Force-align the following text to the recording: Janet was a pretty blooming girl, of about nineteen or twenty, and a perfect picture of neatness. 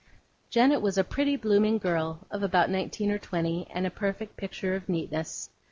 Janet 0.49 0.81
was 0.81 0.97
a 0.97 1.03
pretty 1.03 1.35
blooming 1.35 1.77
girl, 1.77 2.25
of 2.31 2.41
about 2.41 2.71
nineteen 2.71 3.11
or 3.11 3.19
twenty, 3.19 3.67
and 3.69 3.85
a 3.85 3.91
perfect 3.91 4.35
picture 4.35 4.73
of 4.73 4.89
neatness. 4.89 5.51